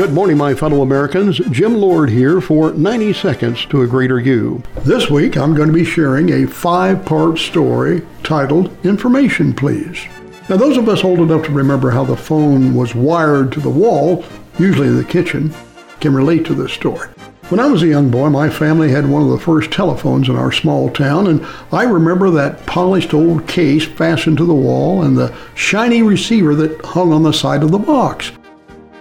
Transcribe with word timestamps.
Good 0.00 0.14
morning, 0.14 0.38
my 0.38 0.54
fellow 0.54 0.80
Americans. 0.80 1.36
Jim 1.50 1.74
Lord 1.74 2.08
here 2.08 2.40
for 2.40 2.72
90 2.72 3.12
Seconds 3.12 3.66
to 3.66 3.82
a 3.82 3.86
Greater 3.86 4.18
You. 4.18 4.62
This 4.76 5.10
week, 5.10 5.36
I'm 5.36 5.54
going 5.54 5.68
to 5.68 5.74
be 5.74 5.84
sharing 5.84 6.30
a 6.30 6.46
five 6.46 7.04
part 7.04 7.36
story 7.36 8.00
titled 8.22 8.74
Information 8.82 9.52
Please. 9.52 10.06
Now, 10.48 10.56
those 10.56 10.78
of 10.78 10.88
us 10.88 11.04
old 11.04 11.18
enough 11.18 11.44
to 11.44 11.52
remember 11.52 11.90
how 11.90 12.04
the 12.04 12.16
phone 12.16 12.74
was 12.74 12.94
wired 12.94 13.52
to 13.52 13.60
the 13.60 13.68
wall, 13.68 14.24
usually 14.58 14.88
in 14.88 14.96
the 14.96 15.04
kitchen, 15.04 15.52
can 16.00 16.14
relate 16.14 16.46
to 16.46 16.54
this 16.54 16.72
story. 16.72 17.10
When 17.50 17.60
I 17.60 17.66
was 17.66 17.82
a 17.82 17.88
young 17.88 18.10
boy, 18.10 18.30
my 18.30 18.48
family 18.48 18.90
had 18.90 19.06
one 19.06 19.20
of 19.20 19.28
the 19.28 19.38
first 19.38 19.70
telephones 19.70 20.30
in 20.30 20.36
our 20.36 20.50
small 20.50 20.88
town, 20.88 21.26
and 21.26 21.46
I 21.72 21.82
remember 21.82 22.30
that 22.30 22.64
polished 22.64 23.12
old 23.12 23.46
case 23.46 23.84
fastened 23.84 24.38
to 24.38 24.46
the 24.46 24.54
wall 24.54 25.02
and 25.02 25.18
the 25.18 25.36
shiny 25.54 26.02
receiver 26.02 26.54
that 26.54 26.82
hung 26.86 27.12
on 27.12 27.22
the 27.22 27.34
side 27.34 27.62
of 27.62 27.70
the 27.70 27.78
box. 27.78 28.32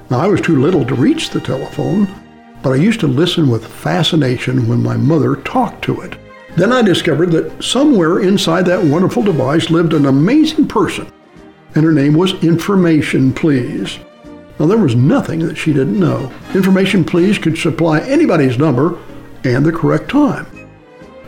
Now, 0.09 0.19
I 0.21 0.27
was 0.27 0.41
too 0.41 0.59
little 0.59 0.83
to 0.85 0.95
reach 0.95 1.29
the 1.29 1.39
telephone, 1.39 2.07
but 2.63 2.71
I 2.71 2.77
used 2.77 2.99
to 3.01 3.07
listen 3.07 3.47
with 3.47 3.67
fascination 3.67 4.67
when 4.67 4.81
my 4.81 4.97
mother 4.97 5.35
talked 5.35 5.83
to 5.83 6.01
it. 6.01 6.17
Then 6.55 6.71
I 6.73 6.81
discovered 6.81 7.31
that 7.31 7.63
somewhere 7.63 8.21
inside 8.21 8.65
that 8.65 8.83
wonderful 8.83 9.21
device 9.21 9.69
lived 9.69 9.93
an 9.93 10.07
amazing 10.07 10.67
person, 10.67 11.11
and 11.75 11.85
her 11.85 11.91
name 11.91 12.15
was 12.15 12.43
Information 12.43 13.31
Please. 13.31 13.99
Now, 14.59 14.65
there 14.65 14.79
was 14.79 14.95
nothing 14.95 15.39
that 15.41 15.57
she 15.57 15.73
didn't 15.73 15.99
know. 15.99 16.33
Information 16.55 17.05
Please 17.05 17.37
could 17.37 17.57
supply 17.57 17.99
anybody's 18.01 18.57
number 18.57 18.97
and 19.43 19.63
the 19.63 19.71
correct 19.71 20.09
time. 20.09 20.47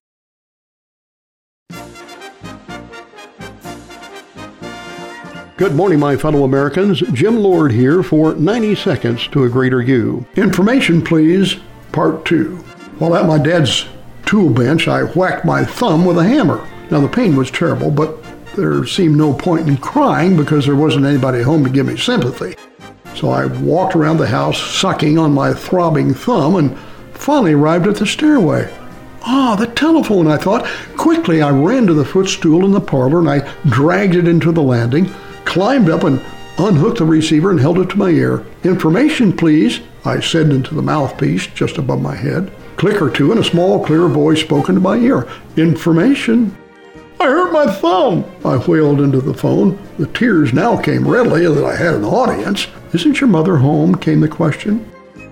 Good 5.58 5.74
morning, 5.74 5.98
my 5.98 6.16
fellow 6.16 6.44
Americans. 6.44 7.00
Jim 7.14 7.38
Lord 7.38 7.72
here 7.72 8.04
for 8.04 8.36
90 8.36 8.76
Seconds 8.76 9.26
to 9.30 9.44
a 9.44 9.50
Greater 9.50 9.82
You. 9.82 10.24
Information, 10.36 11.02
please, 11.02 11.56
part 11.92 12.26
two. 12.26 12.58
While 13.00 13.16
at 13.16 13.26
my 13.26 13.40
dad's 13.40 13.88
tool 14.28 14.52
bench, 14.52 14.88
I 14.88 15.02
whacked 15.02 15.46
my 15.46 15.66
thumb 15.66 16.06
with 16.06 16.20
a 16.20 16.24
hammer. 16.24 16.64
Now, 16.92 17.00
the 17.00 17.08
pain 17.08 17.36
was 17.36 17.50
terrible, 17.50 17.90
but 17.90 18.24
there 18.56 18.86
seemed 18.86 19.18
no 19.18 19.34
point 19.34 19.68
in 19.68 19.78
crying 19.78 20.38
because 20.38 20.68
there 20.68 20.76
wasn't 20.76 21.08
anybody 21.08 21.42
home 21.42 21.64
to 21.64 21.72
give 21.72 21.88
me 21.88 21.98
sympathy. 21.98 22.56
So 23.16 23.32
I 23.32 23.48
walked 23.48 23.96
around 23.96 24.18
the 24.18 24.28
house 24.28 24.62
sucking 24.62 25.18
on 25.18 25.34
my 25.34 25.56
throbbing 25.56 26.14
thumb 26.14 26.58
and 26.58 26.78
finally 27.16 27.54
arrived 27.54 27.88
at 27.88 27.96
the 27.96 28.06
stairway. 28.06 28.72
Ah, 29.24 29.56
the 29.56 29.66
telephone, 29.66 30.28
I 30.28 30.38
thought. 30.38 30.68
Quickly, 30.98 31.42
I 31.42 31.50
ran 31.50 31.88
to 31.88 31.96
the 31.96 32.06
footstool 32.06 32.64
in 32.64 32.74
the 32.74 32.80
parlor 32.80 33.18
and 33.18 33.28
I 33.28 33.52
dragged 33.70 34.14
it 34.14 34.28
into 34.28 34.52
the 34.52 34.62
landing 34.62 35.12
climbed 35.48 35.90
up 35.90 36.04
and 36.04 36.22
unhooked 36.60 37.00
the 37.00 37.06
receiver 37.06 37.50
and 37.50 37.60
held 37.60 37.80
it 37.80 37.90
to 37.90 37.98
my 37.98 38.10
ear. 38.10 38.46
Information, 38.64 39.36
please, 39.36 39.80
I 40.06 40.20
said 40.20 40.48
into 40.48 40.76
the 40.76 40.82
mouthpiece 40.82 41.48
just 41.48 41.78
above 41.78 42.02
my 42.02 42.16
head. 42.16 42.52
Click 42.76 43.02
or 43.02 43.10
two, 43.10 43.32
and 43.32 43.40
a 43.40 43.44
small, 43.44 43.84
clear 43.84 44.08
voice 44.08 44.42
spoke 44.42 44.70
into 44.70 44.82
my 44.82 44.98
ear. 44.98 45.28
Information. 45.56 46.56
I 47.20 47.26
hurt 47.26 47.52
my 47.52 47.66
thumb, 47.66 48.24
I 48.46 48.58
wailed 48.58 49.02
into 49.02 49.22
the 49.22 49.34
phone. 49.34 49.80
The 49.98 50.06
tears 50.08 50.54
now 50.54 50.80
came 50.80 51.08
readily 51.08 51.48
that 51.48 51.66
I 51.66 51.76
had 51.76 51.96
an 51.96 52.06
audience. 52.06 52.68
Isn't 52.94 53.20
your 53.20 53.30
mother 53.30 53.58
home? 53.58 53.96
came 53.96 54.20
the 54.20 54.28
question. 54.28 54.90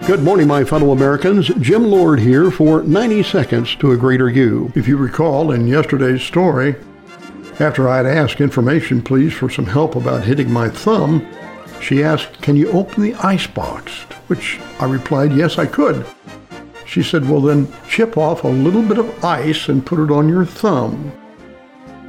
Good 0.06 0.22
morning, 0.22 0.46
my 0.46 0.64
fellow 0.64 0.92
Americans. 0.92 1.48
Jim 1.60 1.84
Lord 1.84 2.20
here 2.20 2.50
for 2.50 2.82
90 2.82 3.22
Seconds 3.22 3.74
to 3.76 3.92
a 3.92 3.96
Greater 3.96 4.28
You. 4.28 4.70
If 4.74 4.86
you 4.86 4.98
recall 4.98 5.50
in 5.50 5.66
yesterday's 5.66 6.22
story, 6.22 6.76
after 7.58 7.88
I'd 7.88 8.04
asked 8.04 8.42
information, 8.42 9.00
please, 9.00 9.32
for 9.32 9.48
some 9.48 9.64
help 9.64 9.96
about 9.96 10.24
hitting 10.24 10.52
my 10.52 10.68
thumb, 10.68 11.26
she 11.80 12.04
asked, 12.04 12.42
Can 12.42 12.54
you 12.54 12.70
open 12.72 13.02
the 13.02 13.14
ice 13.14 13.46
box? 13.46 14.02
Which 14.26 14.60
I 14.78 14.84
replied, 14.84 15.32
Yes, 15.32 15.56
I 15.56 15.64
could. 15.64 16.04
She 16.84 17.02
said, 17.02 17.26
Well, 17.26 17.40
then 17.40 17.72
chip 17.88 18.18
off 18.18 18.44
a 18.44 18.48
little 18.48 18.82
bit 18.82 18.98
of 18.98 19.24
ice 19.24 19.70
and 19.70 19.86
put 19.86 20.00
it 20.00 20.10
on 20.10 20.28
your 20.28 20.44
thumb. 20.44 21.12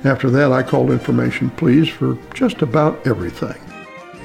After 0.03 0.29
that, 0.31 0.51
I 0.51 0.63
called 0.63 0.91
information, 0.91 1.49
please, 1.49 1.87
for 1.87 2.17
just 2.33 2.61
about 2.61 3.07
everything. 3.07 3.64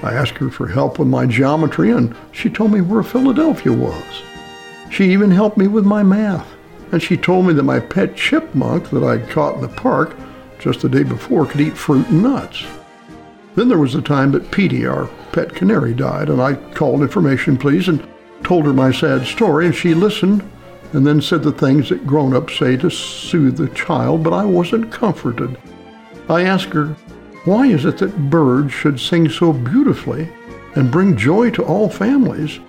I 0.03 0.15
asked 0.15 0.39
her 0.39 0.51
for 0.51 0.67
help 0.67 0.99
with 0.99 1.09
my 1.09 1.27
geometry, 1.27 1.91
and 1.91 2.15
she 2.33 2.49
told 2.49 2.73
me 2.73 2.81
where 2.81 3.03
Philadelphia 3.03 3.73
was. 3.73 4.23
She 4.91 5.13
even 5.13 5.31
helped 5.31 5.57
me 5.57 5.67
with 5.67 5.85
my 5.85 6.03
math, 6.03 6.49
and 6.93 7.03
she 7.03 7.17
told 7.17 7.47
me 7.47 7.53
that 7.55 7.63
my 7.63 7.81
pet 7.81 8.17
chipmunk 8.17 8.91
that 8.91 9.05
I'd 9.05 9.29
caught 9.29 9.57
in 9.57 9.61
the 9.61 9.69
park 9.69 10.17
just 10.59 10.81
the 10.81 10.89
day 10.89 11.03
before 11.03 11.47
could 11.47 11.61
eat 11.61 11.77
fruit 11.77 12.09
and 12.09 12.23
nuts. 12.23 12.65
Then 13.55 13.69
there 13.69 13.79
was 13.79 13.93
the 13.93 14.03
time 14.03 14.33
that 14.33 14.51
Petey, 14.51 14.87
our 14.87 15.07
pet 15.33 15.55
canary, 15.55 15.95
died, 15.95 16.29
and 16.29 16.41
I 16.41 16.55
called 16.55 17.03
information, 17.03 17.57
please, 17.57 17.89
and 17.89 18.07
told 18.43 18.65
her 18.65 18.73
my 18.73 18.91
sad 18.91 19.27
story, 19.27 19.67
and 19.67 19.75
she 19.75 19.95
listened 19.95 20.43
and 20.93 21.07
then 21.07 21.21
said 21.21 21.43
the 21.43 21.53
things 21.53 21.89
that 21.89 22.07
grown 22.07 22.35
ups 22.35 22.59
say 22.59 22.77
to 22.77 22.91
soothe 22.91 23.57
the 23.57 23.69
child, 23.69 24.25
but 24.25 24.33
I 24.33 24.45
wasn't 24.45 24.91
comforted. 24.91 25.57
I 26.29 26.43
asked 26.43 26.73
her 26.73 26.97
why 27.45 27.67
is 27.67 27.87
it 27.87 27.99
that 27.99 28.31
birds 28.31 28.73
should 28.73 29.01
sing 29.01 29.29
so 29.29 29.53
beautifully 29.53 30.29
and 30.75 30.91
bring 30.91 31.17
joy 31.17 31.51
to 31.51 31.65
all 31.65 31.89
families, 31.89 32.61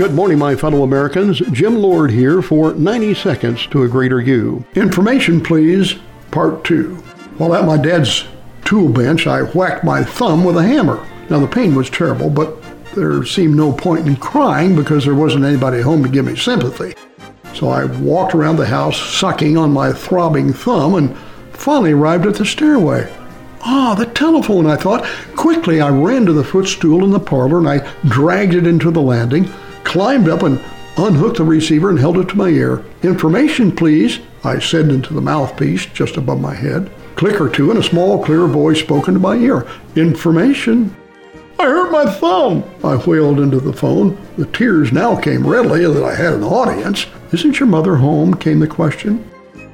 Good 0.00 0.14
morning, 0.14 0.38
my 0.38 0.56
fellow 0.56 0.82
Americans. 0.82 1.40
Jim 1.52 1.76
Lord 1.76 2.10
here 2.10 2.40
for 2.40 2.72
90 2.72 3.12
Seconds 3.12 3.66
to 3.66 3.82
a 3.82 3.88
Greater 3.88 4.18
You. 4.18 4.64
Information, 4.74 5.42
please, 5.42 5.96
part 6.30 6.64
two. 6.64 6.94
While 7.36 7.54
at 7.54 7.66
my 7.66 7.76
dad's 7.76 8.24
tool 8.64 8.88
bench, 8.88 9.26
I 9.26 9.42
whacked 9.42 9.84
my 9.84 10.02
thumb 10.02 10.42
with 10.42 10.56
a 10.56 10.62
hammer. 10.62 11.06
Now, 11.28 11.38
the 11.38 11.46
pain 11.46 11.74
was 11.74 11.90
terrible, 11.90 12.30
but 12.30 12.62
there 12.94 13.22
seemed 13.26 13.58
no 13.58 13.74
point 13.74 14.08
in 14.08 14.16
crying 14.16 14.74
because 14.74 15.04
there 15.04 15.14
wasn't 15.14 15.44
anybody 15.44 15.82
home 15.82 16.02
to 16.02 16.08
give 16.08 16.24
me 16.24 16.34
sympathy. 16.34 16.94
So 17.52 17.68
I 17.68 17.84
walked 17.84 18.34
around 18.34 18.56
the 18.56 18.64
house 18.64 18.96
sucking 18.96 19.58
on 19.58 19.70
my 19.70 19.92
throbbing 19.92 20.54
thumb 20.54 20.94
and 20.94 21.14
finally 21.52 21.92
arrived 21.92 22.24
at 22.24 22.36
the 22.36 22.46
stairway. 22.46 23.14
Ah, 23.60 23.94
the 23.98 24.06
telephone, 24.06 24.64
I 24.64 24.76
thought. 24.76 25.04
Quickly, 25.36 25.82
I 25.82 25.90
ran 25.90 26.24
to 26.24 26.32
the 26.32 26.42
footstool 26.42 27.04
in 27.04 27.10
the 27.10 27.20
parlor 27.20 27.58
and 27.58 27.68
I 27.68 27.92
dragged 28.08 28.54
it 28.54 28.66
into 28.66 28.90
the 28.90 29.02
landing, 29.02 29.52
climbed 29.90 30.28
up 30.28 30.44
and 30.44 30.60
unhooked 30.96 31.38
the 31.38 31.44
receiver 31.44 31.90
and 31.90 31.98
held 31.98 32.16
it 32.16 32.28
to 32.28 32.36
my 32.36 32.48
ear. 32.48 32.84
Information, 33.02 33.74
please, 33.74 34.20
I 34.44 34.60
said 34.60 34.88
into 34.88 35.12
the 35.12 35.20
mouthpiece 35.20 35.84
just 35.86 36.16
above 36.16 36.40
my 36.40 36.54
head. 36.54 36.88
Click 37.16 37.40
or 37.40 37.48
two, 37.48 37.70
and 37.70 37.78
a 37.78 37.82
small, 37.82 38.24
clear 38.24 38.46
voice 38.46 38.78
spoke 38.78 39.08
into 39.08 39.18
my 39.18 39.34
ear. 39.34 39.66
Information. 39.96 40.94
I 41.58 41.64
hurt 41.64 41.90
my 41.90 42.06
thumb, 42.08 42.62
I 42.84 43.04
wailed 43.04 43.40
into 43.40 43.58
the 43.58 43.72
phone. 43.72 44.16
The 44.38 44.46
tears 44.46 44.92
now 44.92 45.20
came 45.20 45.44
readily 45.44 45.84
that 45.84 46.04
I 46.04 46.14
had 46.14 46.34
an 46.34 46.44
audience. 46.44 47.06
Isn't 47.32 47.58
your 47.58 47.68
mother 47.68 47.96
home? 47.96 48.34
came 48.34 48.60
the 48.60 48.68
question. 48.68 49.28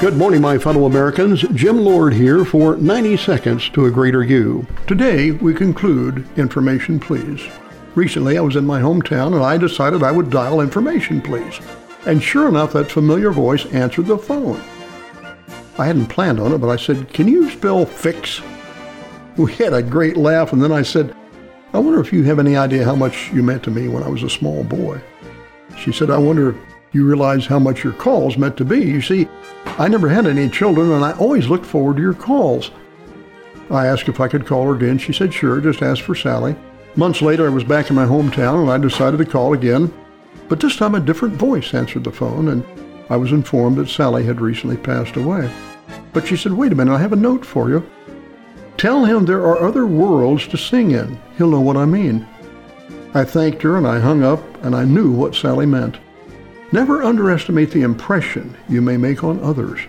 Good 0.00 0.16
morning, 0.16 0.40
my 0.40 0.56
fellow 0.56 0.86
Americans. 0.86 1.42
Jim 1.52 1.76
Lord 1.76 2.14
here 2.14 2.42
for 2.46 2.74
90 2.74 3.18
Seconds 3.18 3.68
to 3.68 3.84
a 3.84 3.90
Greater 3.90 4.24
You. 4.24 4.66
Today, 4.86 5.32
we 5.32 5.52
conclude 5.52 6.26
Information 6.38 6.98
Please. 6.98 7.46
Recently, 7.94 8.38
I 8.38 8.40
was 8.40 8.56
in 8.56 8.64
my 8.64 8.80
hometown 8.80 9.34
and 9.34 9.44
I 9.44 9.58
decided 9.58 10.02
I 10.02 10.10
would 10.10 10.30
dial 10.30 10.62
Information 10.62 11.20
Please. 11.20 11.60
And 12.06 12.22
sure 12.22 12.48
enough, 12.48 12.72
that 12.72 12.90
familiar 12.90 13.30
voice 13.30 13.66
answered 13.74 14.06
the 14.06 14.16
phone. 14.16 14.62
I 15.76 15.84
hadn't 15.84 16.06
planned 16.06 16.40
on 16.40 16.54
it, 16.54 16.58
but 16.62 16.70
I 16.70 16.76
said, 16.76 17.12
Can 17.12 17.28
you 17.28 17.50
spell 17.50 17.84
fix? 17.84 18.40
We 19.36 19.52
had 19.52 19.74
a 19.74 19.82
great 19.82 20.16
laugh, 20.16 20.54
and 20.54 20.62
then 20.62 20.72
I 20.72 20.80
said, 20.80 21.14
I 21.74 21.78
wonder 21.78 22.00
if 22.00 22.10
you 22.10 22.22
have 22.22 22.38
any 22.38 22.56
idea 22.56 22.86
how 22.86 22.96
much 22.96 23.30
you 23.34 23.42
meant 23.42 23.64
to 23.64 23.70
me 23.70 23.88
when 23.88 24.02
I 24.02 24.08
was 24.08 24.22
a 24.22 24.30
small 24.30 24.64
boy. 24.64 24.98
She 25.76 25.92
said, 25.92 26.08
I 26.08 26.16
wonder 26.16 26.56
you 26.92 27.06
realize 27.06 27.46
how 27.46 27.58
much 27.58 27.84
your 27.84 27.92
calls 27.92 28.36
meant 28.36 28.56
to 28.56 28.64
be. 28.64 28.80
You 28.80 29.00
see, 29.00 29.28
I 29.64 29.88
never 29.88 30.08
had 30.08 30.26
any 30.26 30.48
children, 30.48 30.92
and 30.92 31.04
I 31.04 31.12
always 31.12 31.48
looked 31.48 31.66
forward 31.66 31.96
to 31.96 32.02
your 32.02 32.14
calls. 32.14 32.70
I 33.70 33.86
asked 33.86 34.08
if 34.08 34.20
I 34.20 34.28
could 34.28 34.46
call 34.46 34.66
her 34.66 34.74
again. 34.74 34.98
She 34.98 35.12
said, 35.12 35.32
sure, 35.32 35.60
just 35.60 35.82
ask 35.82 36.02
for 36.02 36.14
Sally. 36.14 36.56
Months 36.96 37.22
later, 37.22 37.46
I 37.46 37.50
was 37.50 37.62
back 37.62 37.88
in 37.88 37.96
my 37.96 38.04
hometown, 38.04 38.62
and 38.62 38.70
I 38.70 38.78
decided 38.78 39.18
to 39.18 39.24
call 39.24 39.52
again. 39.52 39.92
But 40.48 40.58
this 40.58 40.76
time, 40.76 40.96
a 40.96 41.00
different 41.00 41.34
voice 41.34 41.72
answered 41.72 42.02
the 42.02 42.10
phone, 42.10 42.48
and 42.48 42.66
I 43.08 43.16
was 43.16 43.30
informed 43.30 43.76
that 43.78 43.88
Sally 43.88 44.24
had 44.24 44.40
recently 44.40 44.76
passed 44.76 45.14
away. 45.14 45.48
But 46.12 46.26
she 46.26 46.36
said, 46.36 46.52
wait 46.52 46.72
a 46.72 46.74
minute, 46.74 46.92
I 46.92 46.98
have 46.98 47.12
a 47.12 47.16
note 47.16 47.44
for 47.44 47.70
you. 47.70 47.88
Tell 48.76 49.04
him 49.04 49.24
there 49.24 49.46
are 49.46 49.62
other 49.62 49.86
worlds 49.86 50.48
to 50.48 50.56
sing 50.56 50.90
in. 50.90 51.20
He'll 51.36 51.50
know 51.50 51.60
what 51.60 51.76
I 51.76 51.84
mean. 51.84 52.26
I 53.14 53.24
thanked 53.24 53.62
her, 53.62 53.76
and 53.76 53.86
I 53.86 54.00
hung 54.00 54.24
up, 54.24 54.42
and 54.64 54.74
I 54.74 54.84
knew 54.84 55.12
what 55.12 55.36
Sally 55.36 55.66
meant. 55.66 55.98
Never 56.72 57.02
underestimate 57.02 57.72
the 57.72 57.82
impression 57.82 58.56
you 58.68 58.80
may 58.80 58.96
make 58.96 59.24
on 59.24 59.40
others. 59.40 59.80